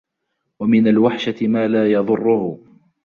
وَمِنْ 0.59 0.87
الْوَحْشَةِ 0.87 1.35
مَا 1.47 1.67
لَا 1.67 1.91
يَضُرُّهُ 1.91 2.59